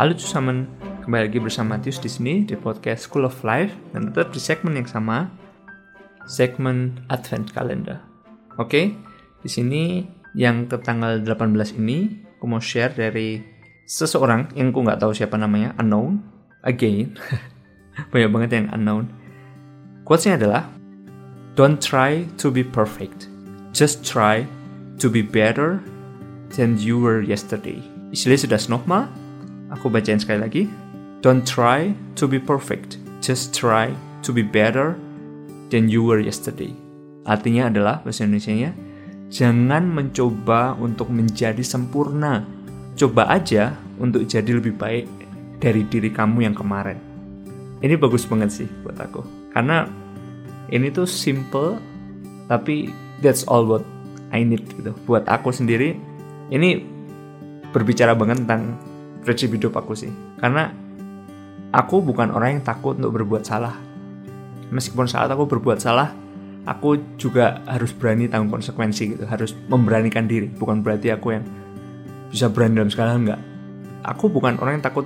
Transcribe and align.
Halo 0.00 0.16
Cusamen, 0.16 0.64
kembali 1.04 1.28
lagi 1.28 1.36
bersama 1.44 1.76
Tius 1.76 2.00
di 2.00 2.08
sini 2.08 2.48
di 2.48 2.56
podcast 2.56 3.04
School 3.04 3.28
of 3.28 3.36
Life 3.44 3.76
dan 3.92 4.08
tetap 4.08 4.32
di 4.32 4.40
segmen 4.40 4.72
yang 4.80 4.88
sama, 4.88 5.28
segmen 6.24 7.04
Advent 7.12 7.52
Calendar. 7.52 8.00
Oke, 8.56 8.96
di 9.44 9.48
sini 9.52 10.08
yang 10.32 10.64
ke 10.72 10.80
tanggal 10.80 11.20
18 11.20 11.76
ini 11.76 12.16
aku 12.16 12.48
mau 12.48 12.64
share 12.64 12.96
dari 12.96 13.44
seseorang 13.84 14.48
yang 14.56 14.72
aku 14.72 14.88
nggak 14.88 15.04
tahu 15.04 15.12
siapa 15.12 15.36
namanya, 15.36 15.76
unknown, 15.76 16.24
again, 16.64 17.20
banyak 18.16 18.32
banget 18.32 18.50
yang 18.56 18.72
unknown. 18.72 19.04
Quotesnya 20.08 20.40
adalah, 20.40 20.64
Don't 21.60 21.76
try 21.76 22.24
to 22.40 22.48
be 22.48 22.64
perfect, 22.64 23.28
just 23.76 24.00
try 24.00 24.48
to 24.96 25.12
be 25.12 25.20
better 25.20 25.76
than 26.56 26.80
you 26.80 26.96
were 26.96 27.20
yesterday. 27.20 27.84
Istilahnya 28.16 28.48
sudah 28.48 28.60
normal, 28.72 29.04
Aku 29.78 29.86
bacain 29.86 30.18
sekali 30.18 30.40
lagi. 30.42 30.62
Don't 31.20 31.44
try 31.44 31.92
to 32.16 32.24
be 32.24 32.40
perfect. 32.40 32.96
Just 33.20 33.52
try 33.52 33.92
to 34.24 34.30
be 34.32 34.40
better 34.40 34.96
than 35.68 35.86
you 35.86 36.02
were 36.02 36.18
yesterday. 36.18 36.72
Artinya 37.28 37.68
adalah 37.68 38.00
bahasa 38.00 38.24
Indonesia-nya, 38.24 38.72
jangan 39.28 39.86
mencoba 39.86 40.74
untuk 40.80 41.12
menjadi 41.12 41.60
sempurna. 41.62 42.42
Coba 42.96 43.28
aja 43.30 43.76
untuk 44.00 44.26
jadi 44.26 44.56
lebih 44.56 44.74
baik 44.74 45.06
dari 45.60 45.84
diri 45.86 46.10
kamu 46.10 46.48
yang 46.48 46.56
kemarin. 46.56 46.96
Ini 47.80 47.96
bagus 47.96 48.24
banget 48.24 48.50
sih 48.52 48.68
buat 48.82 48.96
aku. 48.96 49.22
Karena 49.52 49.88
ini 50.72 50.88
tuh 50.92 51.08
simple 51.08 51.80
tapi 52.48 52.90
that's 53.22 53.46
all 53.46 53.64
what 53.68 53.84
I 54.34 54.42
need 54.42 54.64
gitu. 54.74 54.96
Buat 55.04 55.28
aku 55.28 55.52
sendiri 55.52 55.96
ini 56.50 56.82
berbicara 57.70 58.16
banget 58.16 58.42
tentang 58.44 58.74
prinsip 59.22 59.52
hidup 59.52 59.76
aku 59.76 59.92
sih. 59.96 60.10
Karena 60.40 60.70
aku 61.70 62.02
bukan 62.02 62.32
orang 62.32 62.58
yang 62.58 62.64
takut 62.64 62.96
untuk 62.98 63.16
berbuat 63.20 63.44
salah. 63.46 63.76
Meskipun 64.70 65.10
saat 65.10 65.30
aku 65.30 65.50
berbuat 65.50 65.82
salah 65.82 66.14
aku 66.68 67.18
juga 67.18 67.58
harus 67.66 67.90
berani 67.90 68.30
tanggung 68.30 68.60
konsekuensi 68.60 69.16
gitu. 69.16 69.24
Harus 69.26 69.56
memberanikan 69.68 70.28
diri. 70.28 70.48
Bukan 70.50 70.80
berarti 70.84 71.10
aku 71.12 71.36
yang 71.36 71.44
bisa 72.30 72.46
berani 72.50 72.78
dalam 72.78 72.90
segala 72.92 73.16
enggak. 73.18 73.40
Aku 74.06 74.32
bukan 74.32 74.56
orang 74.62 74.80
yang 74.80 74.84
takut 74.84 75.04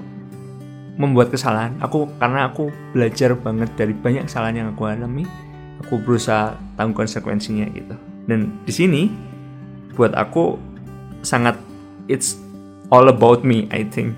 membuat 0.95 1.35
kesalahan. 1.35 1.75
Aku 1.83 2.07
karena 2.23 2.47
aku 2.51 2.70
belajar 2.95 3.35
banget 3.35 3.75
dari 3.75 3.95
banyak 3.97 4.31
kesalahan 4.31 4.65
yang 4.65 4.69
aku 4.70 4.87
alami 4.87 5.27
aku 5.85 6.01
berusaha 6.01 6.57
tanggung 6.81 7.05
konsekuensinya 7.05 7.69
gitu. 7.77 7.95
Dan 8.25 8.65
di 8.65 8.73
sini 8.73 9.03
buat 9.92 10.17
aku 10.17 10.57
sangat 11.20 11.61
it's 12.09 12.41
all 12.91 13.07
about 13.09 13.47
me 13.47 13.69
I 13.73 13.87
think. 13.87 14.17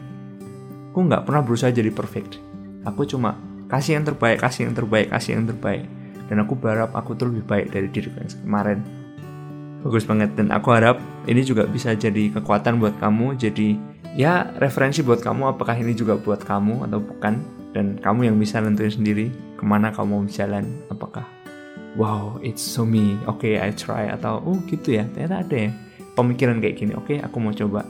Aku 0.97 1.05
nggak 1.05 1.29
pernah 1.29 1.45
berusaha 1.45 1.69
jadi 1.69 1.93
perfect. 1.93 2.41
Aku 2.89 3.05
cuma 3.05 3.37
kasih 3.69 4.01
yang 4.01 4.07
terbaik 4.09 4.41
kasih 4.41 4.71
yang 4.71 4.75
terbaik 4.75 5.13
kasih 5.13 5.37
yang 5.37 5.45
terbaik. 5.45 5.85
Dan 6.27 6.43
aku 6.43 6.59
berharap 6.59 6.91
aku 6.97 7.15
tuh 7.15 7.31
lebih 7.31 7.47
baik 7.47 7.71
dari 7.71 7.87
diriku 7.93 8.19
yang 8.19 8.31
kemarin. 8.43 8.79
Bagus 9.87 10.03
banget. 10.03 10.35
Dan 10.35 10.51
aku 10.51 10.75
harap 10.75 10.99
ini 11.31 11.47
juga 11.47 11.69
bisa 11.69 11.95
jadi 11.95 12.33
kekuatan 12.35 12.83
buat 12.83 12.99
kamu. 12.99 13.39
Jadi 13.39 13.79
ya 14.19 14.51
referensi 14.59 15.07
buat 15.07 15.23
kamu 15.23 15.55
apakah 15.55 15.77
ini 15.79 15.95
juga 15.95 16.19
buat 16.19 16.43
kamu 16.43 16.89
atau 16.91 16.99
bukan. 16.99 17.35
Dan 17.77 18.01
kamu 18.01 18.33
yang 18.33 18.37
bisa 18.41 18.59
nentuin 18.59 18.89
sendiri 18.89 19.29
ke 19.61 19.65
mana 19.69 19.93
kamu 19.93 20.25
mau 20.25 20.27
jalan 20.27 20.65
apakah. 20.89 21.29
Wow 21.95 22.41
it's 22.43 22.65
so 22.65 22.83
me. 22.89 23.21
Oke 23.29 23.55
okay, 23.55 23.63
I 23.63 23.71
try. 23.77 24.11
Atau 24.11 24.43
oh 24.43 24.59
gitu 24.67 24.97
ya. 24.97 25.05
Ternyata 25.13 25.45
ada 25.47 25.57
ya. 25.69 25.71
Pemikiran 26.17 26.59
kayak 26.59 26.75
gini. 26.81 26.93
Oke 26.97 27.15
okay, 27.15 27.19
aku 27.21 27.37
mau 27.39 27.53
coba 27.53 27.85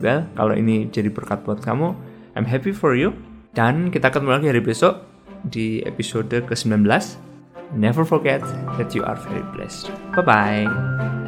Well, 0.00 0.24
kalau 0.38 0.54
ini 0.56 0.88
jadi 0.88 1.12
berkat 1.12 1.44
buat 1.44 1.60
kamu, 1.60 1.92
I'm 2.38 2.48
happy 2.48 2.72
for 2.72 2.96
you. 2.96 3.12
Dan 3.52 3.92
kita 3.92 4.08
ketemu 4.08 4.40
lagi 4.40 4.46
hari 4.48 4.62
besok 4.64 5.04
di 5.44 5.84
episode 5.84 6.32
ke-19. 6.32 6.88
Never 7.76 8.04
forget 8.04 8.40
that 8.80 8.92
you 8.96 9.04
are 9.04 9.16
very 9.16 9.44
blessed. 9.52 9.92
Bye-bye. 10.16 11.21